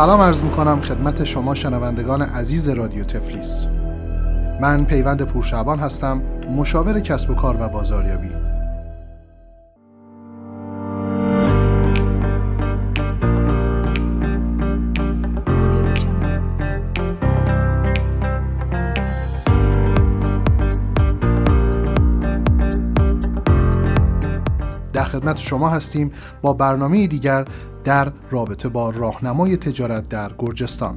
سلام 0.00 0.20
عرض 0.20 0.42
می‌کنم 0.42 0.80
خدمت 0.80 1.24
شما 1.24 1.54
شنوندگان 1.54 2.22
عزیز 2.22 2.68
رادیو 2.68 3.04
تفلیس. 3.04 3.66
من 4.60 4.84
پیوند 4.84 5.22
پورشعبان 5.22 5.78
هستم 5.78 6.22
مشاور 6.56 7.00
کسب 7.00 7.30
و 7.30 7.34
کار 7.34 7.56
و 7.60 7.68
بازاریابی. 7.68 8.28
در 24.92 25.04
خدمت 25.04 25.36
شما 25.36 25.68
هستیم 25.68 26.10
با 26.42 26.52
برنامه 26.52 27.06
دیگر 27.06 27.44
در 27.84 28.12
رابطه 28.30 28.68
با 28.68 28.90
راهنمای 28.90 29.56
تجارت 29.56 30.08
در 30.08 30.30
گرجستان. 30.38 30.94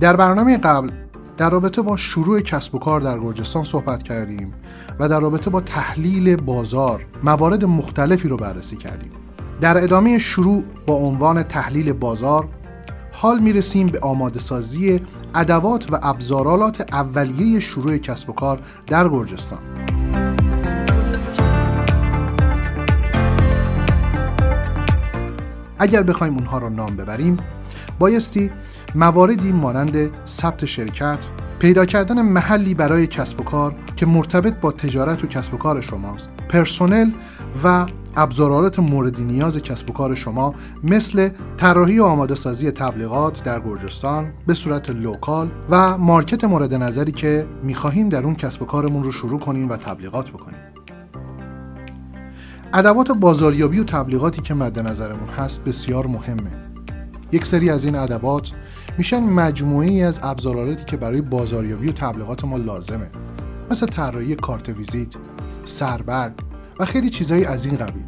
در 0.00 0.16
برنامه 0.16 0.58
قبل 0.58 0.90
در 1.36 1.50
رابطه 1.50 1.82
با 1.82 1.96
شروع 1.96 2.40
کسب 2.40 2.74
و 2.74 2.78
کار 2.78 3.00
در 3.00 3.18
گرجستان 3.18 3.64
صحبت 3.64 4.02
کردیم 4.02 4.54
و 4.98 5.08
در 5.08 5.20
رابطه 5.20 5.50
با 5.50 5.60
تحلیل 5.60 6.36
بازار 6.36 7.06
موارد 7.22 7.64
مختلفی 7.64 8.28
رو 8.28 8.36
بررسی 8.36 8.76
کردیم. 8.76 9.21
در 9.62 9.82
ادامه 9.82 10.18
شروع 10.18 10.64
با 10.86 10.94
عنوان 10.94 11.42
تحلیل 11.42 11.92
بازار 11.92 12.48
حال 13.12 13.38
می‌رسیم 13.38 13.86
به 13.86 14.00
آماده 14.00 14.40
سازی 14.40 15.00
ادوات 15.34 15.92
و 15.92 15.98
ابزارالات 16.02 16.94
اولیه 16.94 17.60
شروع 17.60 17.96
کسب 17.96 18.30
و 18.30 18.32
کار 18.32 18.60
در 18.86 19.08
گرجستان. 19.08 19.58
اگر 25.78 26.02
بخوایم 26.02 26.34
اونها 26.34 26.58
رو 26.58 26.68
نام 26.68 26.96
ببریم 26.96 27.36
بایستی 27.98 28.50
مواردی 28.94 29.52
مانند 29.52 30.10
ثبت 30.26 30.64
شرکت 30.64 31.18
پیدا 31.58 31.84
کردن 31.84 32.22
محلی 32.22 32.74
برای 32.74 33.06
کسب 33.06 33.40
و 33.40 33.44
کار 33.44 33.74
که 33.96 34.06
مرتبط 34.06 34.54
با 34.60 34.72
تجارت 34.72 35.24
و 35.24 35.26
کسب 35.26 35.54
و 35.54 35.56
کار 35.56 35.80
شماست 35.80 36.30
پرسنل 36.48 37.10
و 37.64 37.86
ابزارالات 38.16 38.78
مورد 38.78 39.20
نیاز 39.20 39.56
کسب 39.56 39.90
و 39.90 39.92
کار 39.92 40.14
شما 40.14 40.54
مثل 40.84 41.28
طراحی 41.56 41.98
و 41.98 42.04
آماده 42.04 42.34
سازی 42.34 42.70
تبلیغات 42.70 43.42
در 43.42 43.60
گرجستان 43.60 44.32
به 44.46 44.54
صورت 44.54 44.90
local 44.90 45.50
و 45.70 45.98
market 45.98 46.44
مورد 46.44 46.74
نظری 46.74 47.12
که 47.12 47.46
می‌خواهیم 47.62 48.08
در 48.08 48.24
اون 48.24 48.34
کسب 48.34 48.62
و 48.62 48.64
کارمون 48.64 49.02
رو 49.02 49.12
شروع 49.12 49.40
کنیم 49.40 49.68
و 49.68 49.76
تبلیغات 49.76 50.30
بکنیم. 50.30 50.58
ادوات 52.74 53.12
بازاریابی 53.12 53.78
و 53.78 53.84
تبلیغاتی 53.84 54.42
که 54.42 54.54
مد 54.54 54.78
نظرمون 54.78 55.28
هست 55.28 55.64
بسیار 55.64 56.06
مهمه. 56.06 56.50
یک 57.32 57.46
سری 57.46 57.70
از 57.70 57.84
این 57.84 57.94
ادوات 57.94 58.50
میشن 58.98 59.20
مجموعه 59.20 60.04
از 60.04 60.20
ابزارالاتی 60.22 60.84
که 60.84 60.96
برای 60.96 61.20
بازاریابی 61.20 61.88
و 61.88 61.92
تبلیغات 61.92 62.44
ما 62.44 62.56
لازمه. 62.56 63.10
مثل 63.70 63.86
طراحی 63.86 64.34
کارت 64.34 64.68
ویزیت، 64.68 65.14
سربرگ 65.64 66.32
خیلی 66.84 67.10
چیزایی 67.10 67.44
از 67.44 67.66
این 67.66 67.76
قبیل. 67.76 68.04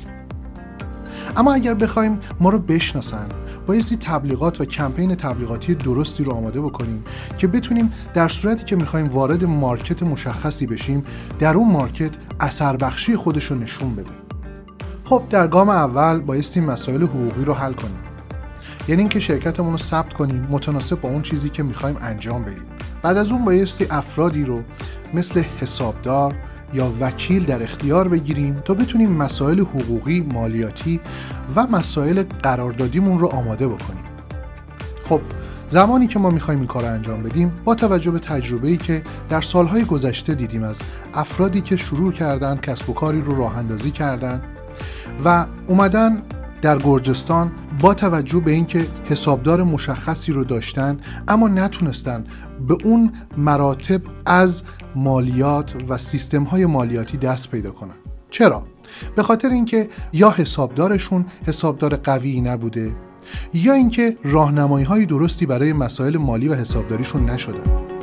اما 1.36 1.54
اگر 1.54 1.74
بخوایم 1.74 2.20
ما 2.40 2.50
رو 2.50 2.58
بشناسن 2.58 3.28
بایستی 3.66 3.96
تبلیغات 3.96 4.60
و 4.60 4.64
کمپین 4.64 5.14
تبلیغاتی 5.14 5.74
درستی 5.74 6.24
رو 6.24 6.32
آماده 6.32 6.60
بکنیم 6.60 7.04
که 7.38 7.46
بتونیم 7.46 7.92
در 8.14 8.28
صورتی 8.28 8.64
که 8.64 8.76
می‌خوایم 8.76 9.08
وارد 9.08 9.44
مارکت 9.44 10.02
مشخصی 10.02 10.66
بشیم 10.66 11.04
در 11.38 11.54
اون 11.54 11.72
مارکت 11.72 12.10
اثر 12.40 12.76
بخشی 12.76 13.16
خودش 13.16 13.44
رو 13.44 13.58
نشون 13.58 13.94
بده. 13.94 14.10
خب 15.04 15.22
در 15.30 15.46
گام 15.46 15.68
اول 15.68 16.20
بایستی 16.20 16.60
مسائل 16.60 17.02
حقوقی 17.02 17.44
رو 17.44 17.54
حل 17.54 17.72
کنیم. 17.72 17.98
یعنی 18.88 19.02
اینکه 19.02 19.20
شرکتمون 19.20 19.72
رو 19.72 19.78
ثبت 19.78 20.12
کنیم 20.12 20.46
متناسب 20.50 21.00
با 21.00 21.08
اون 21.08 21.22
چیزی 21.22 21.48
که 21.48 21.62
می‌خوایم 21.62 21.96
انجام 22.00 22.42
بدیم. 22.42 22.62
بعد 23.02 23.16
از 23.16 23.32
اون 23.32 23.44
بایستی 23.44 23.86
افرادی 23.90 24.44
رو 24.44 24.62
مثل 25.14 25.42
حسابدار 25.60 26.34
یا 26.74 26.92
وکیل 27.00 27.44
در 27.44 27.62
اختیار 27.62 28.08
بگیریم 28.08 28.54
تا 28.54 28.74
بتونیم 28.74 29.12
مسائل 29.12 29.60
حقوقی، 29.60 30.20
مالیاتی 30.20 31.00
و 31.56 31.66
مسائل 31.66 32.22
قراردادیمون 32.22 33.18
رو 33.18 33.28
آماده 33.28 33.68
بکنیم. 33.68 34.04
خب 35.08 35.20
زمانی 35.68 36.06
که 36.06 36.18
ما 36.18 36.30
می‌خوایم 36.30 36.60
این 36.60 36.68
کار 36.68 36.84
انجام 36.84 37.22
بدیم 37.22 37.52
با 37.64 37.74
توجه 37.74 38.10
به 38.10 38.18
تجربه‌ای 38.18 38.76
که 38.76 39.02
در 39.28 39.40
سالهای 39.40 39.84
گذشته 39.84 40.34
دیدیم 40.34 40.62
از 40.62 40.82
افرادی 41.14 41.60
که 41.60 41.76
شروع 41.76 42.12
کردن 42.12 42.56
کسب 42.56 42.90
و 42.90 42.92
کاری 42.92 43.20
رو 43.20 43.36
راه 43.36 43.58
اندازی 43.58 43.90
کردن 43.90 44.42
و 45.24 45.46
اومدن 45.66 46.22
در 46.64 46.78
گرجستان 46.78 47.52
با 47.80 47.94
توجه 47.94 48.40
به 48.40 48.50
اینکه 48.50 48.86
حسابدار 49.04 49.62
مشخصی 49.62 50.32
رو 50.32 50.44
داشتن 50.44 50.98
اما 51.28 51.48
نتونستن 51.48 52.24
به 52.68 52.76
اون 52.84 53.12
مراتب 53.36 54.00
از 54.26 54.62
مالیات 54.96 55.74
و 55.88 55.98
سیستم 55.98 56.42
های 56.42 56.66
مالیاتی 56.66 57.18
دست 57.18 57.50
پیدا 57.50 57.70
کنن. 57.70 57.94
چرا؟ 58.30 58.66
به 59.16 59.22
خاطر 59.22 59.48
اینکه 59.48 59.88
یا 60.12 60.30
حسابدارشون 60.30 61.24
حسابدار 61.46 61.96
قوی 61.96 62.40
نبوده 62.40 62.96
یا 63.54 63.72
اینکه 63.72 64.16
راهنمایی 64.22 64.84
های 64.84 65.06
درستی 65.06 65.46
برای 65.46 65.72
مسائل 65.72 66.16
مالی 66.16 66.48
و 66.48 66.54
حسابداریشون 66.54 67.30
نشدن. 67.30 67.93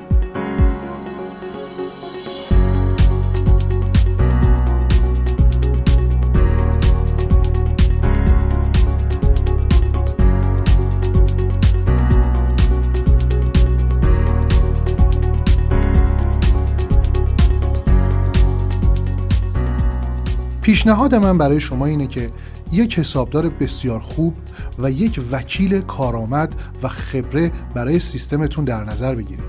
پیشنهاد 20.72 21.16
من 21.16 21.38
برای 21.38 21.60
شما 21.60 21.86
اینه 21.86 22.08
که 22.08 22.30
یک 22.72 23.00
حسابدار 23.00 23.50
بسیار 23.50 24.00
خوب 24.00 24.34
و 24.80 24.92
یک 24.92 25.22
وکیل 25.32 25.82
کارآمد 25.82 26.56
و 26.84 26.88
خبره 26.88 27.52
برای 27.76 28.00
سیستمتون 28.00 28.66
در 28.66 28.84
نظر 28.84 29.16
بگیرید. 29.16 29.46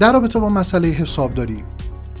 در 0.00 0.12
رابطه 0.12 0.38
با 0.38 0.48
مسئله 0.48 0.88
حسابداری 0.88 1.64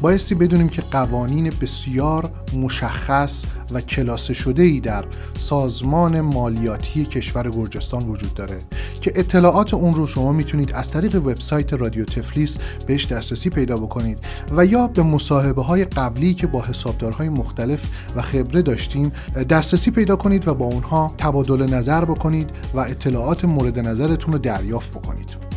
بایستی 0.02 0.34
بدونیم 0.34 0.68
که 0.68 0.82
قوانین 0.82 1.52
بسیار 1.60 2.30
مشخص 2.56 3.44
و 3.72 3.80
کلاسه 3.80 4.34
شده 4.34 4.62
ای 4.62 4.80
در 4.80 5.04
سازمان 5.38 6.20
مالیاتی 6.20 7.04
کشور 7.04 7.50
گرجستان 7.50 8.08
وجود 8.08 8.34
داره 8.34 8.58
که 9.00 9.12
اطلاعات 9.14 9.74
اون 9.74 9.94
رو 9.94 10.06
شما 10.06 10.32
می‌تونید 10.32 10.72
از 10.72 10.90
طریق 10.90 11.16
وبسایت 11.16 11.72
رادیو 11.72 12.04
تفلیس 12.04 12.58
بهش 12.86 13.06
دسترسی 13.06 13.50
پیدا 13.50 13.76
بکنید 13.76 14.18
و 14.56 14.66
یا 14.66 14.86
به 14.86 15.02
مصاحبه 15.02 15.62
های 15.62 15.84
قبلی 15.84 16.34
که 16.34 16.46
با 16.46 16.62
حسابدارهای 16.62 17.28
مختلف 17.28 17.88
و 18.16 18.22
خبره 18.22 18.62
داشتیم 18.62 19.12
دسترسی 19.50 19.90
پیدا 19.90 20.16
کنید 20.16 20.48
و 20.48 20.54
با 20.54 20.64
اونها 20.64 21.14
تبادل 21.18 21.74
نظر 21.74 22.04
بکنید 22.04 22.50
و 22.74 22.80
اطلاعات 22.80 23.44
مورد 23.44 23.78
نظرتون 23.78 24.32
رو 24.32 24.38
دریافت 24.38 24.90
بکنید. 24.90 25.51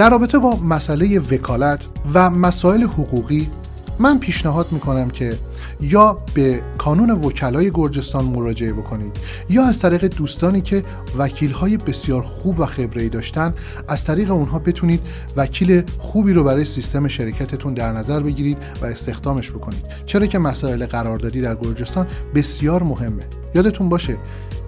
در 0.00 0.10
رابطه 0.10 0.38
با 0.38 0.56
مسئله 0.56 1.18
وکالت 1.18 1.84
و 2.14 2.30
مسائل 2.30 2.82
حقوقی 2.82 3.50
من 3.98 4.18
پیشنهاد 4.18 4.72
می‌کنم 4.72 5.10
که 5.10 5.38
یا 5.80 6.18
به 6.34 6.62
کانون 6.78 7.10
وکلای 7.10 7.70
گرجستان 7.70 8.24
مراجعه 8.24 8.72
بکنید 8.72 9.16
یا 9.50 9.64
از 9.64 9.78
طریق 9.78 10.04
دوستانی 10.04 10.60
که 10.60 10.84
وکیل 11.18 11.50
های 11.50 11.76
بسیار 11.76 12.22
خوب 12.22 12.60
و 12.60 12.66
خبره 12.66 13.08
داشتن 13.08 13.54
از 13.88 14.04
طریق 14.04 14.30
اونها 14.30 14.58
بتونید 14.58 15.00
وکیل 15.36 15.82
خوبی 15.98 16.32
رو 16.32 16.44
برای 16.44 16.64
سیستم 16.64 17.08
شرکتتون 17.08 17.74
در 17.74 17.92
نظر 17.92 18.20
بگیرید 18.20 18.58
و 18.82 18.86
استخدامش 18.86 19.50
بکنید. 19.50 19.82
چرا 20.06 20.26
که 20.26 20.38
مسائل 20.38 20.86
قراردادی 20.86 21.40
در 21.40 21.54
گرجستان 21.54 22.06
بسیار 22.34 22.82
مهمه. 22.82 23.22
یادتون 23.54 23.88
باشه 23.88 24.16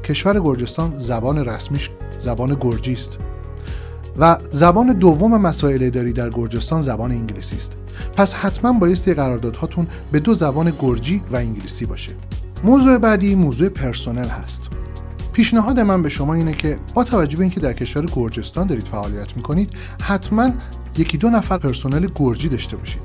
کشور 0.04 0.40
گرجستان 0.40 0.98
زبان 0.98 1.38
رسمیش 1.38 1.90
زبان 2.20 2.56
گرجی 2.60 2.92
است. 2.92 3.18
و 4.18 4.38
زبان 4.50 4.92
دوم 4.92 5.40
مسائل 5.40 5.82
اداری 5.82 6.12
در 6.12 6.30
گرجستان 6.30 6.80
زبان 6.80 7.10
انگلیسی 7.10 7.56
است. 7.56 7.72
پس 8.16 8.34
حتما 8.34 8.72
بایستی 8.72 9.14
قراردادهاتون 9.14 9.86
به 10.12 10.20
دو 10.20 10.34
زبان 10.34 10.72
گرجی 10.80 11.22
و 11.32 11.36
انگلیسی 11.36 11.86
باشه. 11.86 12.12
موضوع 12.64 12.98
بعدی 12.98 13.34
موضوع 13.34 13.68
پرسنل 13.68 14.28
هست. 14.28 14.70
پیشنهاد 15.32 15.80
من 15.80 16.02
به 16.02 16.08
شما 16.08 16.34
اینه 16.34 16.52
که 16.52 16.78
با 16.94 17.04
توجه 17.04 17.36
به 17.36 17.42
اینکه 17.42 17.60
در 17.60 17.72
کشور 17.72 18.06
گرجستان 18.06 18.66
دارید 18.66 18.88
فعالیت 18.88 19.36
می‌کنید 19.36 19.70
حتما 20.02 20.50
یکی 20.96 21.18
دو 21.18 21.30
نفر 21.30 21.58
پرسنل 21.58 22.08
گرجی 22.14 22.48
داشته 22.48 22.76
باشید. 22.76 23.02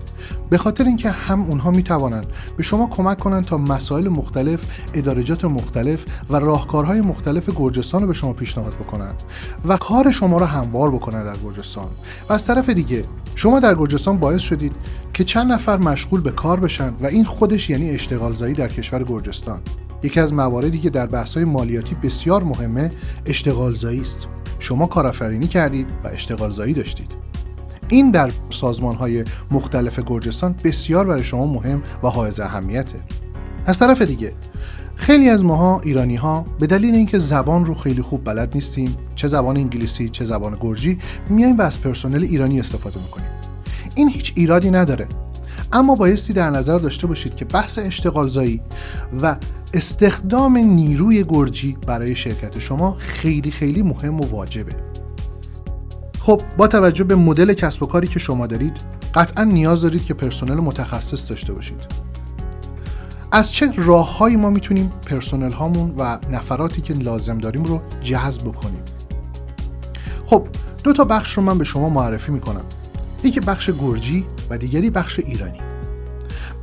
به 0.50 0.58
خاطر 0.58 0.84
اینکه 0.84 1.10
هم 1.10 1.42
اونها 1.42 1.72
می‌توانند 1.72 2.28
به 2.58 2.64
شما 2.64 2.88
کمک 2.88 3.18
کنند 3.18 3.46
تا 3.46 3.58
مسائل 3.58 4.08
مختلف، 4.08 4.66
ادارجات 4.94 5.46
مختلف 5.46 6.06
و 6.30 6.36
راهکارهای 6.36 7.02
مختلف 7.02 7.50
گرجستان 7.56 8.02
رو 8.02 8.08
به 8.08 8.14
شما 8.14 8.34
پیشنهاد 8.34 8.76
بکنند 8.76 9.24
و 9.66 9.78
کار 9.78 10.12
شما 10.12 10.38
رو 10.38 10.46
هموار 10.46 10.92
بکنند 10.92 11.26
در 11.26 11.38
گرجستان. 11.44 11.88
و 12.30 12.34
از 12.34 12.46
طرف 12.46 12.70
دیگه 12.70 13.04
شما 13.36 13.60
در 13.60 13.76
گرجستان 13.76 14.18
باعث 14.18 14.42
شدید 14.42 14.74
که 15.14 15.24
چند 15.24 15.52
نفر 15.52 15.78
مشغول 15.78 16.22
به 16.22 16.32
کار 16.32 16.60
بشن 16.60 16.94
و 17.00 17.06
این 17.06 17.26
خودش 17.26 17.70
یعنی 17.70 17.90
اشتغال 17.90 18.34
زایی 18.34 18.54
در 18.54 18.68
کشور 18.68 19.04
گرجستان. 19.04 19.60
یکی 20.04 20.20
از 20.20 20.34
مواردی 20.34 20.80
که 20.80 20.90
در 20.90 21.06
بحث‌های 21.06 21.46
مالیاتی 21.46 21.96
بسیار 21.96 22.44
مهمه 22.44 22.90
اشتغال 23.26 23.74
زایی 23.74 24.02
است. 24.02 24.28
شما 24.60 24.88
کارآفرینی 24.88 25.48
کردید 25.48 25.88
و 26.04 26.08
اشتغال 26.08 26.52
زایی 26.52 26.74
داشتید. 26.74 27.27
این 27.90 28.12
در 28.12 28.32
سازمان 28.50 28.96
های 28.96 29.26
مختلف 29.52 30.00
گرجستان 30.00 30.56
بسیار 30.64 31.06
برای 31.06 31.24
شما 31.24 31.48
مهم 31.48 31.84
و 32.04 32.08
حائز 32.08 32.40
اهمیته. 32.40 33.00
از 33.66 33.80
طرف 33.80 34.02
دیگه 34.02 34.34
خیلی 34.96 35.30
از 35.30 35.46
ماها 35.46 35.80
ایرانی 35.80 36.16
ها 36.16 36.46
به 36.60 36.68
دلیل 36.68 36.96
اینکه 36.96 37.20
زبان 37.20 37.66
رو 37.66 37.74
خیلی 37.74 38.02
خوب 38.02 38.24
بلد 38.24 38.56
نیستیم 38.56 38.98
چه 39.16 39.28
زبان 39.28 39.58
انگلیسی 39.58 40.10
چه 40.10 40.26
زبان 40.26 40.58
گرجی 40.62 41.00
میایم 41.30 41.58
و 41.58 41.62
از 41.62 41.82
پرسنل 41.82 42.24
ایرانی 42.24 42.60
استفاده 42.60 43.00
می‌کنیم. 43.00 43.28
این 43.96 44.10
هیچ 44.10 44.34
ایرادی 44.36 44.72
نداره. 44.72 45.08
اما 45.72 45.96
بایستی 45.96 46.34
در 46.34 46.50
نظر 46.50 46.78
داشته 46.78 47.08
باشید 47.08 47.36
که 47.36 47.46
بحث 47.46 47.80
اشتغال 47.80 48.28
زایی 48.28 48.62
و 49.22 49.36
استخدام 49.74 50.58
نیروی 50.58 51.24
گرجی 51.24 51.78
برای 51.88 52.16
شرکت 52.16 52.60
شما 52.60 52.96
خیلی 53.00 53.52
خیلی 53.52 53.82
مهم 53.82 54.22
و 54.22 54.24
واجبه. 54.24 54.72
خب 56.28 56.42
با 56.58 56.68
توجه 56.68 57.04
به 57.04 57.16
مدل 57.16 57.54
کسب 57.54 57.84
و 57.84 57.86
کاری 57.86 58.08
که 58.08 58.20
شما 58.20 58.48
دارید 58.48 58.74
قطعا 59.16 59.44
نیاز 59.44 59.82
دارید 59.82 60.06
که 60.06 60.14
پرسنل 60.14 60.54
متخصص 60.54 61.30
داشته 61.30 61.54
باشید. 61.54 61.78
از 63.32 63.52
چه 63.52 63.74
راههایی 63.76 64.36
ما 64.36 64.50
می‌تونیم 64.50 64.92
پرسنل 65.06 65.52
هامون 65.52 65.94
و 65.98 66.18
نفراتی 66.32 66.82
که 66.82 66.94
لازم 66.94 67.38
داریم 67.38 67.64
رو 67.64 67.82
جذب 68.02 68.42
بکنیم؟ 68.42 68.82
خب 70.26 70.48
دو 70.84 70.94
تا 70.94 71.04
بخش 71.04 71.34
رو 71.34 71.44
من 71.44 71.58
به 71.58 71.64
شما 71.64 71.90
معرفی 71.90 72.32
می‌کنم. 72.32 72.66
یکی 73.24 73.40
بخش 73.40 73.70
گرجی 73.70 74.26
و 74.50 74.58
دیگری 74.58 74.90
بخش 74.90 75.20
ایرانی. 75.20 75.60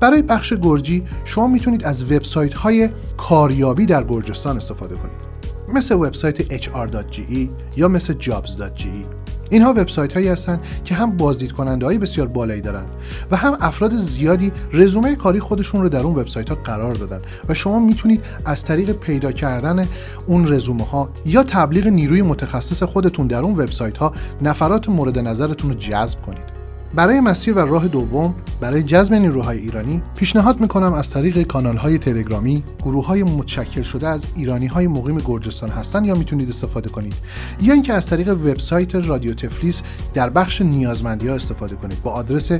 برای 0.01 0.23
بخش 0.23 0.53
گرجی 0.53 1.05
شما 1.25 1.47
می‌تونید 1.47 1.85
از 1.85 2.13
وبسایت 2.13 2.55
های 2.55 2.89
کاریابی 3.17 3.87
در 3.87 4.05
گرجستان 4.05 4.57
استفاده 4.57 4.95
کنید. 4.95 5.25
مثل 5.69 5.95
وبسایت 5.95 6.63
hr.ge 6.63 7.49
یا 7.77 7.89
مثل 7.89 8.15
jobs.ge 8.21 9.24
اینها 9.55 9.71
وبسایت 9.71 10.13
هایی 10.13 10.29
هستند 10.29 10.61
که 10.85 10.95
هم 10.95 11.11
بازدید 11.11 11.53
کننده 11.53 11.87
های 11.87 11.99
بسیار 11.99 12.29
بالایی 12.29 12.61
دارند 12.61 12.89
و 13.31 13.37
هم 13.37 13.57
افراد 13.61 13.97
زیادی 13.97 14.53
رزومه 14.73 15.15
کاری 15.15 15.41
خودشون 15.41 15.83
رو 15.83 15.89
در 15.89 16.01
اون 16.01 16.15
وبسایت 16.15 16.49
ها 16.49 16.55
قرار 16.55 16.95
دادن 16.95 17.21
و 17.49 17.55
شما 17.55 17.79
می‌تونید 17.79 18.25
از 18.45 18.65
طریق 18.65 18.93
پیدا 18.93 19.33
کردن 19.33 19.89
اون 20.27 20.53
رزومه 20.53 20.85
ها 20.85 21.11
یا 21.27 21.43
تبلیغ 21.43 21.87
نیروی 21.87 22.23
متخصص 22.23 22.83
خودتون 22.83 23.27
در 23.27 23.43
اون 23.43 23.53
وبسایت 23.53 23.97
ها 23.97 24.13
نفرات 24.43 24.89
مورد 24.89 25.19
نظرتون 25.19 25.71
رو 25.71 25.77
جذب 25.77 26.23
کنید. 26.23 26.54
برای 26.97 27.21
مسیر 27.21 27.55
و 27.55 27.59
راه 27.59 27.89
دوم 27.89 28.35
برای 28.61 28.83
جذب 28.83 29.15
نیروهای 29.15 29.59
ایرانی 29.59 30.03
پیشنهاد 30.17 30.61
می‌کنم 30.61 30.93
از 30.93 31.11
طریق 31.11 31.43
کانال 31.43 31.77
های 31.77 31.99
تلگرامی 31.99 32.65
گروه 32.83 33.07
های 33.07 33.23
متشکل 33.23 33.83
شده 33.83 34.09
از 34.09 34.27
ایرانی 34.37 34.67
های 34.67 34.87
مقیم 34.87 35.19
گرجستان 35.19 35.69
هستند 35.69 36.07
یا 36.07 36.15
می‌تونید 36.15 36.49
استفاده 36.49 36.89
کنید. 36.89 37.15
یا 37.63 37.75
اینکه 37.75 37.93
از 37.93 38.07
طریق 38.07 38.29
وبسایت 38.29 38.95
رادیو 38.95 39.35
تفلیس 39.35 39.83
در 40.15 40.31
بخش 40.31 40.61
نیازمندی 40.61 41.29
ها 41.29 41.35
استفاده 41.35 41.75
کنید. 41.77 42.03
با 42.03 42.11
آدرس 42.11 42.53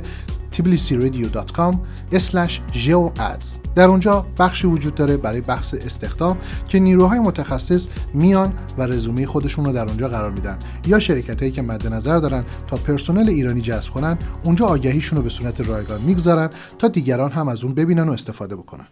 tbilisiradio.com 0.57 1.75
geoads. 2.73 3.45
در 3.75 3.89
اونجا 3.89 4.25
بخشی 4.39 4.67
وجود 4.67 4.95
داره 4.95 5.17
برای 5.17 5.41
بحث 5.41 5.73
استخدام 5.73 6.37
که 6.67 6.79
نیروهای 6.79 7.19
متخصص 7.19 7.87
میان 8.13 8.53
و 8.77 8.81
رزومه 8.81 9.25
خودشون 9.25 9.65
رو 9.65 9.71
در 9.71 9.87
اونجا 9.87 10.09
قرار 10.09 10.31
میدن. 10.31 10.57
یا 10.87 10.99
شرکت 10.99 11.39
هایی 11.39 11.51
که 11.51 11.61
مد 11.61 11.87
نظر 11.87 12.17
دارن 12.17 12.45
تا 12.67 12.77
پرسنل 12.77 13.29
ایرانی 13.29 13.61
جذب 13.61 13.91
کنن 13.91 14.17
اونجا 14.43 14.65
آگهیشون 14.65 15.17
رو 15.17 15.23
به 15.23 15.29
صورت 15.29 15.61
رایگان 15.61 16.01
می‌گذارن 16.01 16.49
تا 16.79 16.87
دیگران 16.87 17.31
هم 17.31 17.47
از 17.47 17.63
اون 17.63 17.73
ببینن 17.73 18.09
و 18.09 18.11
استفاده 18.11 18.55
بکنن. 18.55 18.87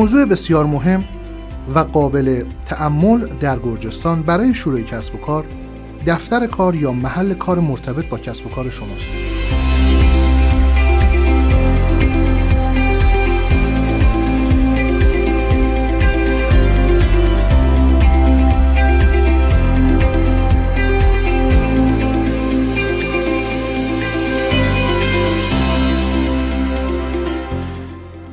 موضوع 0.00 0.24
بسیار 0.24 0.66
مهم 0.66 1.04
و 1.74 1.78
قابل 1.78 2.44
تعمل 2.64 3.26
در 3.40 3.58
گرجستان 3.58 4.22
برای 4.22 4.54
شروع 4.54 4.80
کسب 4.82 5.14
و 5.14 5.18
کار 5.18 5.44
دفتر 6.06 6.46
کار 6.46 6.74
یا 6.74 6.92
محل 6.92 7.34
کار 7.34 7.60
مرتبط 7.60 8.08
با 8.08 8.18
کسب 8.18 8.46
و 8.46 8.48
کار 8.48 8.70
شماست. 8.70 9.59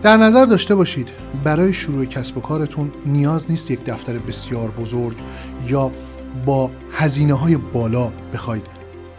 در 0.04 0.18
نظر 0.18 0.46
داشته 0.46 0.76
باشید 0.76 1.10
برای 1.44 1.74
شروع 1.74 2.06
کسب 2.06 2.38
و 2.38 2.42
کارتون 2.42 2.92
نیاز 3.06 3.52
نیست 3.52 3.72
یک 3.72 3.86
دفتر 3.86 4.18
بسیار 4.18 4.72
بزرگ 4.72 5.18
یا 5.68 5.92
با 6.46 6.72
هزینه 6.92 7.34
های 7.34 7.58
بالا 7.58 8.12
بخواید 8.34 8.64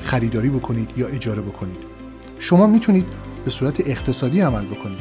خریداری 0.02 0.50
بکنید 0.50 0.90
یا 0.96 1.06
اجاره 1.06 1.42
بکنید. 1.42 1.76
شما 2.38 2.66
می‌تونید 2.66 3.06
به 3.44 3.50
صورت 3.50 3.88
اقتصادی 3.88 4.40
عمل 4.40 4.64
بکنید. 4.64 5.00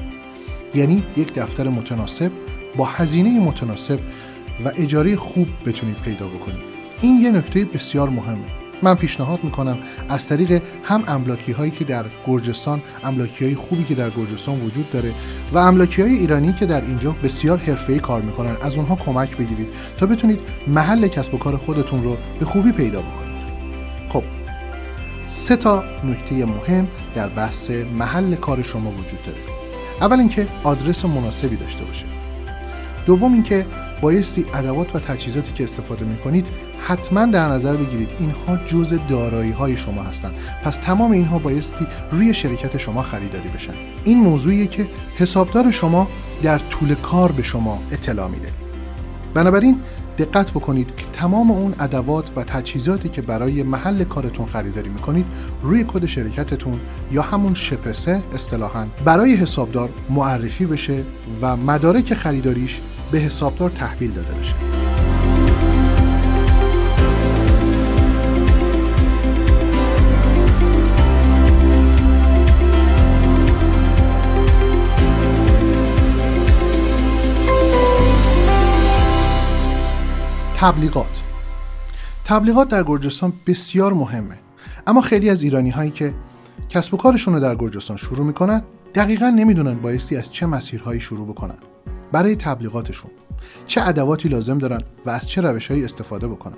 یعنی 0.75 1.03
یک 1.17 1.33
دفتر 1.33 1.69
متناسب 1.69 2.31
با 2.77 2.85
هزینه 2.85 3.39
متناسب 3.39 3.99
و 4.65 4.71
اجاره 4.75 5.15
خوب 5.15 5.47
بتونید 5.65 5.97
پیدا 5.97 6.27
بکنید. 6.27 6.63
این 7.01 7.21
یه 7.21 7.31
نکته 7.31 7.65
بسیار 7.65 8.09
مهمه. 8.09 8.66
من 8.83 8.95
پیشنهاد 8.95 9.43
می‌کنم 9.43 9.77
از 10.09 10.27
طریق 10.27 10.61
هم 10.83 11.03
املاکی 11.07 11.51
هایی 11.51 11.71
که 11.71 11.85
در 11.85 12.05
گرجستان 12.25 12.81
املاکی 13.03 13.45
های 13.45 13.55
خوبی 13.55 13.83
که 13.83 13.95
در 13.95 14.09
گرجستان 14.09 14.61
وجود 14.61 14.91
داره 14.91 15.11
و 15.53 15.57
املاکی 15.57 16.01
های 16.01 16.11
ایرانی 16.11 16.53
که 16.53 16.65
در 16.65 16.81
اینجا 16.81 17.15
بسیار 17.23 17.57
حرفه‌ای 17.57 17.99
کار 17.99 18.21
می‌کنن 18.21 18.57
از 18.61 18.77
اونها 18.77 18.95
کمک 18.95 19.37
بگیرید 19.37 19.67
تا 19.97 20.05
بتونید 20.05 20.39
محل 20.67 21.07
کسب 21.07 21.33
و 21.33 21.37
کار 21.37 21.57
خودتون 21.57 22.03
رو 22.03 22.17
به 22.39 22.45
خوبی 22.45 22.71
پیدا 22.71 23.01
بکنید. 23.01 23.37
خب 24.09 24.23
سه 25.27 25.55
تا 25.55 25.83
نکته 26.03 26.45
مهم 26.45 26.87
در 27.15 27.27
بحث 27.27 27.69
محل 27.69 28.35
کار 28.35 28.63
شما 28.63 28.91
وجود 28.91 29.23
داره. 29.25 29.37
اول 30.01 30.19
اینکه 30.19 30.47
آدرس 30.63 31.05
مناسبی 31.05 31.55
داشته 31.55 31.85
باشه 31.85 32.05
دوم 33.05 33.33
اینکه 33.33 33.65
بایستی 34.01 34.45
ادوات 34.53 34.95
و 34.95 34.99
تجهیزاتی 34.99 35.53
که 35.53 35.63
استفاده 35.63 36.05
می‌کنید 36.05 36.47
حتما 36.87 37.25
در 37.25 37.47
نظر 37.47 37.75
بگیرید 37.75 38.09
اینها 38.19 38.57
جزء 38.65 38.97
دارایی 39.09 39.51
های 39.51 39.77
شما 39.77 40.03
هستند. 40.03 40.33
پس 40.63 40.77
تمام 40.77 41.11
اینها 41.11 41.39
بایستی 41.39 41.87
روی 42.11 42.33
شرکت 42.33 42.77
شما 42.77 43.01
خریداری 43.01 43.49
بشن. 43.49 43.73
این 44.03 44.17
موضوعیه 44.17 44.67
که 44.67 44.87
حسابدار 45.17 45.71
شما 45.71 46.07
در 46.43 46.59
طول 46.59 46.95
کار 46.95 47.31
به 47.31 47.43
شما 47.43 47.79
اطلاع 47.91 48.27
میده. 48.27 48.47
بنابراین 49.33 49.79
دقت 50.17 50.51
بکنید 50.51 50.87
که 50.97 51.03
تمام 51.13 51.51
اون 51.51 51.73
ادوات 51.79 52.25
و 52.35 52.43
تجهیزاتی 52.43 53.09
که 53.09 53.21
برای 53.21 53.63
محل 53.63 54.03
کارتون 54.03 54.45
خریداری 54.45 54.89
می‌کنید 54.89 55.25
روی 55.63 55.85
کد 55.87 56.05
شرکتتون 56.05 56.79
یا 57.11 57.21
همون 57.21 57.53
شپسه 57.53 58.21
اصطلاحا 58.33 58.85
برای 59.05 59.35
حسابدار 59.35 59.89
معرفی 60.09 60.65
بشه 60.65 61.03
و 61.41 61.57
مدارک 61.57 62.13
خریداریش 62.13 62.81
به 63.11 63.17
حسابدار 63.17 63.69
تحویل 63.69 64.11
داده 64.11 64.33
بشه. 64.33 64.55
تبلیغات. 80.59 81.21
تبلیغات 82.25 82.69
در 82.69 82.83
گرجستان 82.83 83.33
بسیار 83.47 83.93
مهمه. 83.93 84.37
اما 84.87 85.01
خیلی 85.01 85.29
از 85.29 85.41
ایرانی 85.41 85.69
هایی 85.69 85.91
که 85.91 86.13
کسب 86.69 86.93
و 86.93 86.97
کارشون 86.97 87.33
رو 87.33 87.39
در 87.39 87.55
گرجستان 87.55 87.97
شروع 87.97 88.25
می‌کنن 88.25 88.63
دقیقا 88.95 89.29
نمی‌دونن 89.29 89.73
بایستی 89.73 90.17
از 90.17 90.33
چه 90.33 90.45
مسیرهایی 90.45 90.99
شروع 90.99 91.27
بکنن. 91.27 91.57
برای 92.11 92.35
تبلیغاتشون 92.35 93.11
چه 93.65 93.87
ادواتی 93.87 94.29
لازم 94.29 94.57
دارن 94.57 94.81
و 95.05 95.09
از 95.09 95.29
چه 95.29 95.41
روشهایی 95.41 95.85
استفاده 95.85 96.27
بکنن. 96.27 96.57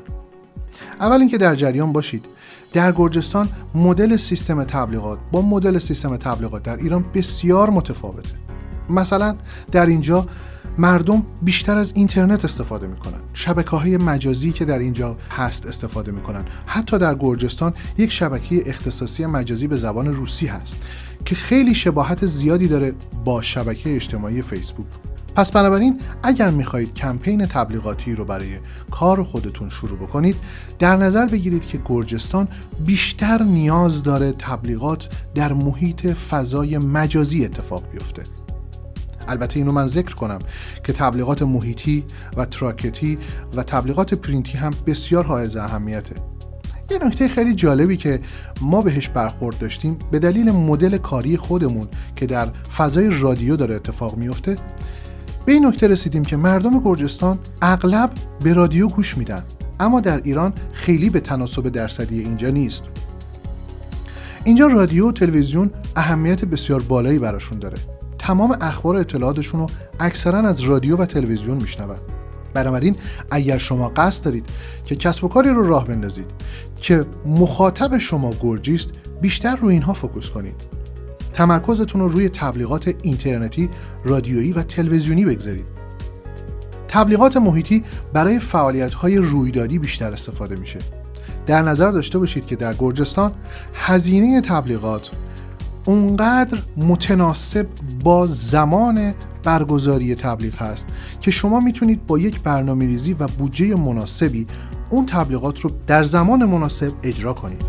اول 0.99 1.19
اینکه 1.19 1.37
در 1.37 1.55
جریان 1.55 1.93
باشید. 1.93 2.25
در 2.73 2.91
گرجستان 2.91 3.49
مدل 3.75 4.17
سیستم 4.17 4.63
تبلیغات 4.63 5.19
با 5.31 5.41
مدل 5.41 5.79
سیستم 5.79 6.17
تبلیغات 6.17 6.63
در 6.63 6.77
ایران 6.77 7.05
بسیار 7.13 7.69
متفاوته. 7.69 8.35
مثلا 8.89 9.35
در 9.71 9.85
اینجا 9.85 10.25
مردم 10.79 11.23
بیشتر 11.41 11.77
از 11.77 11.91
اینترنت 11.95 12.45
استفاده 12.45 12.87
می‌کنن. 12.87 13.19
شبکه 13.33 13.69
های 13.69 13.97
مجازی 13.97 14.51
که 14.51 14.65
در 14.65 14.79
اینجا 14.79 15.17
هست 15.29 15.65
استفاده 15.65 16.11
می‌کنن. 16.11 16.45
حتی 16.65 16.97
در 16.97 17.15
گرجستان 17.15 17.73
یک 17.97 18.11
شبکه 18.11 18.63
اختصاصی 18.65 19.25
مجازی 19.25 19.67
به 19.67 19.75
زبان 19.75 20.07
روسی 20.07 20.47
هست 20.47 20.77
که 21.25 21.35
خیلی 21.35 21.75
شباهت 21.75 22.25
زیادی 22.25 22.67
داره 22.67 22.93
با 23.25 23.41
شبکه 23.41 23.95
اجتماعی 23.95 24.41
فیسبوک. 24.41 24.85
پس 25.35 25.51
بنابراین 25.51 25.99
اگر 26.23 26.49
می‌خواهید 26.49 26.93
کمپین 26.93 27.45
تبلیغاتی 27.45 28.15
رو 28.15 28.25
برای 28.25 28.57
کار 28.91 29.23
خودتون 29.23 29.69
شروع 29.69 29.99
بکنید 29.99 30.35
در 30.79 30.97
نظر 30.97 31.25
بگیرید 31.25 31.65
که 31.65 31.79
گرجستان 31.85 32.47
بیشتر 32.85 33.43
نیاز 33.43 34.03
داره 34.03 34.31
تبلیغات 34.31 35.09
در 35.35 35.53
محیط 35.53 36.07
فضای 36.07 36.77
مجازی 36.77 37.45
اتفاق 37.45 37.83
بیفته. 37.91 38.23
البته 39.29 39.57
اینو 39.57 39.71
من 39.71 39.87
ذکر 39.87 40.15
کنم 40.15 40.39
که 40.83 40.93
تبلیغات 40.93 41.41
محیطی 41.41 42.03
و 42.37 42.45
تراکتی 42.45 43.17
و 43.55 43.63
تبلیغات 43.63 44.13
پرینتی 44.13 44.57
هم 44.57 44.71
بسیار 44.87 45.25
حائز 45.25 45.55
اهمیته. 45.55 46.15
یه 46.91 46.99
نکته 47.05 47.27
خیلی 47.27 47.53
جالبی 47.53 47.97
که 47.97 48.19
ما 48.61 48.81
بهش 48.81 49.09
برخورد 49.09 49.57
داشتیم 49.57 49.97
به 50.11 50.19
دلیل 50.19 50.51
مدل 50.51 50.97
کاری 50.97 51.37
خودمون 51.37 51.87
که 52.15 52.25
در 52.25 52.47
فضای 52.77 53.09
رادیو 53.19 53.55
داره 53.55 53.75
اتفاق 53.75 54.17
میفته 54.17 54.55
به 55.45 55.51
این 55.51 55.65
نکته 55.65 55.87
رسیدیم 55.87 56.25
که 56.25 56.37
مردم 56.37 56.79
گرجستان 56.79 57.39
اغلب 57.61 58.11
به 58.43 58.53
رادیو 58.53 58.87
گوش 58.87 59.17
میدن 59.17 59.43
اما 59.79 59.99
در 59.99 60.21
ایران 60.23 60.53
خیلی 60.73 61.09
به 61.09 61.19
تناسب 61.19 61.69
درصدی 61.69 62.19
اینجا 62.19 62.49
نیست. 62.49 62.83
اینجا 64.43 64.67
رادیو 64.67 65.09
و 65.09 65.11
تلویزیون 65.11 65.71
اهمیت 65.95 66.45
بسیار 66.45 66.81
بالایی 66.81 67.19
براشون 67.19 67.59
داره. 67.59 67.77
تمام 68.29 68.57
اخبار 68.61 68.95
و 68.95 68.99
اطلاعاتشون 68.99 69.59
رو 69.59 69.67
اکثرا 69.99 70.39
از 70.39 70.59
رادیو 70.59 70.97
و 70.97 71.05
تلویزیون 71.05 71.57
میشنون 71.57 71.95
بنابراین 72.53 72.95
اگر 73.31 73.57
شما 73.57 73.89
قصد 73.89 74.25
دارید 74.25 74.45
که 74.85 74.95
کسب 74.95 75.23
و 75.23 75.27
کاری 75.27 75.49
رو 75.49 75.67
راه 75.67 75.85
بندازید 75.87 76.25
که 76.75 77.05
مخاطب 77.25 77.97
شما 77.97 78.33
گرجی 78.41 78.75
است 78.75 78.89
بیشتر 79.21 79.55
روی 79.55 79.73
اینها 79.73 79.93
فوکوس 79.93 80.29
کنید 80.29 80.55
تمرکزتون 81.33 82.01
رو 82.01 82.07
روی 82.07 82.29
تبلیغات 82.29 82.93
اینترنتی، 83.01 83.69
رادیویی 84.03 84.53
و 84.53 84.63
تلویزیونی 84.63 85.25
بگذارید. 85.25 85.65
تبلیغات 86.87 87.37
محیطی 87.37 87.83
برای 88.13 88.39
فعالیت‌های 88.39 89.17
رویدادی 89.17 89.79
بیشتر 89.79 90.13
استفاده 90.13 90.55
میشه. 90.59 90.79
در 91.47 91.61
نظر 91.61 91.91
داشته 91.91 92.19
باشید 92.19 92.45
که 92.45 92.55
در 92.55 92.73
گرجستان 92.73 93.31
هزینه 93.73 94.41
تبلیغات 94.41 95.09
اونقدر 95.85 96.59
متناسب 96.77 97.67
با 98.03 98.25
زمان 98.25 99.13
برگزاری 99.43 100.15
تبلیغ 100.15 100.61
هست 100.61 100.87
که 101.21 101.31
شما 101.31 101.59
می‌تونید 101.59 102.07
با 102.07 102.19
یک 102.19 102.41
برنامه 102.41 102.85
ریزی 102.85 103.13
و 103.13 103.27
بودجه 103.27 103.75
مناسبی 103.75 104.47
اون 104.89 105.05
تبلیغات 105.05 105.59
رو 105.59 105.71
در 105.87 106.03
زمان 106.03 106.45
مناسب 106.45 106.91
اجرا 107.03 107.33
کنید. 107.33 107.65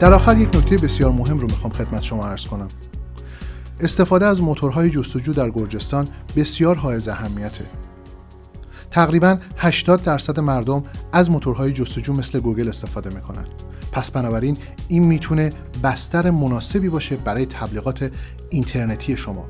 در 0.00 0.14
آخر 0.14 0.38
یک 0.38 0.56
نکته 0.56 0.76
بسیار 0.76 1.12
مهم 1.12 1.38
رو 1.38 1.46
می‌خوام 1.46 1.72
خدمت 1.72 2.02
شما 2.02 2.26
عرض 2.26 2.46
کنم 2.46 2.68
استفاده 3.80 4.26
از 4.26 4.42
موتورهای 4.42 4.90
جستجو 4.90 5.32
در 5.32 5.50
گرجستان 5.50 6.08
بسیار 6.36 6.76
حائز 6.76 7.08
اهمیته. 7.08 7.64
تقریبا 8.90 9.38
80 9.56 10.02
درصد 10.02 10.40
مردم 10.40 10.84
از 11.12 11.30
موتورهای 11.30 11.72
جستجو 11.72 12.12
مثل 12.12 12.40
گوگل 12.40 12.68
استفاده 12.68 13.14
می‌کنن. 13.14 13.44
پس 13.92 14.10
بنابراین 14.10 14.56
این 14.88 15.06
می‌تونه 15.06 15.50
بستر 15.82 16.30
مناسبی 16.30 16.88
باشه 16.88 17.16
برای 17.16 17.46
تبلیغات 17.46 18.10
اینترنتی 18.50 19.16
شما. 19.16 19.46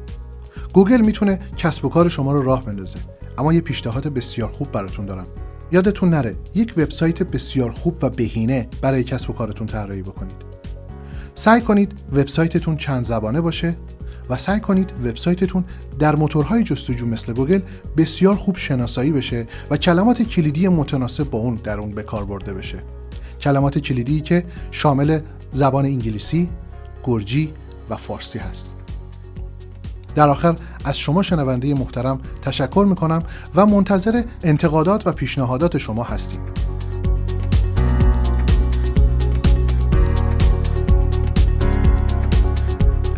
گوگل 0.73 1.01
می‌تونه 1.01 1.41
کسب 1.57 1.85
و 1.85 1.89
کار 1.89 2.09
شما 2.09 2.33
رو 2.33 2.43
راه 2.43 2.65
بندازه 2.65 2.99
اما 3.39 3.53
یه 3.53 3.61
پیشنهاد 3.61 4.09
بسیار 4.09 4.49
خوب 4.49 4.73
براتون 4.73 5.07
دارم. 5.07 5.27
یادتون 5.73 6.11
نره 6.11 6.35
یک 6.55 6.75
وبسایت 6.77 7.23
بسیار 7.23 7.71
خوب 7.71 7.99
و 8.03 8.11
بهینه 8.11 8.69
برای 8.83 9.05
کسب 9.05 9.31
و 9.31 9.33
کارتون 9.33 9.67
طراحی 9.67 10.03
بکنید. 10.03 10.37
سعی 11.35 11.61
کنید 11.61 12.03
وبسایتتون 12.13 12.77
چند 12.77 13.05
زبانه 13.05 13.41
باشه 13.41 13.77
و 14.31 14.37
سعی 14.37 14.61
کنید 14.61 14.93
وبسایتتون 15.05 15.65
در 15.99 16.17
موتورهای 16.17 16.65
جستجو 16.65 17.07
مثل 17.07 17.33
گوگل 17.33 17.61
بسیار 17.97 18.35
خوب 18.35 18.57
شناسایی 18.57 19.13
بشه 19.13 19.47
و 19.71 19.77
کلمات 19.77 20.23
کلیدی 20.23 20.69
متناسب 20.69 21.31
با 21.31 21.39
اون 21.39 21.55
در 21.55 21.79
اون 21.79 21.91
به 21.91 22.03
کار 22.03 22.25
برده 22.25 22.55
بشه. 22.55 22.79
کلمات 23.41 23.79
کلیدی 23.79 24.21
که 24.21 24.45
شامل 24.71 25.21
زبان 25.53 25.85
انگلیسی، 25.85 26.49
گرجی 27.05 27.53
و 27.91 27.97
فارسی 27.97 28.39
هست. 28.39 28.75
در 30.15 30.29
آخر 30.29 30.55
از 30.85 30.99
شما 30.99 31.23
شنونده 31.23 31.75
محترم 31.75 32.21
تشکر 32.43 32.87
می‌کنم 32.89 33.19
و 33.55 33.67
منتظر 33.67 34.23
انتقادات 34.43 35.07
و 35.07 35.13
پیشنهادات 35.13 35.79
شما 35.79 36.03
هستیم. 36.03 36.41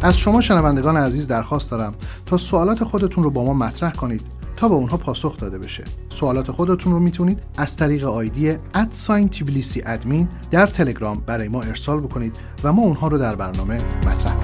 از 0.02 0.18
شما 0.18 0.40
شنوندگان 0.40 0.96
عزیز 0.96 1.28
درخواست 1.28 1.70
دارم 1.70 1.94
تا 2.26 2.36
سوالات 2.36 2.84
خودتون 2.84 3.24
رو 3.24 3.30
با 3.30 3.44
ما 3.44 3.54
مطرح 3.54 3.92
کنید 3.92 4.22
تا 4.56 4.68
به 4.68 4.74
اونها 4.74 4.96
پاسخ 4.96 5.36
داده 5.36 5.58
بشه. 5.58 5.84
سوالات 6.08 6.50
خودتون 6.50 6.92
رو 6.92 6.98
می‌تونید 6.98 7.42
از 7.58 7.76
طریق 7.76 8.04
آیدی 8.04 8.50
ادساین 8.74 9.28
تیبلیسی 9.28 9.82
ادمین 9.86 10.28
در 10.50 10.66
تلگرام 10.66 11.22
برای 11.26 11.48
ما 11.48 11.62
ارسال 11.62 12.00
بکنید 12.00 12.36
و 12.64 12.72
ما 12.72 12.82
اونها 12.82 13.08
رو 13.08 13.18
در 13.18 13.34
برنامه 13.34 13.74
مطرح 14.06 14.39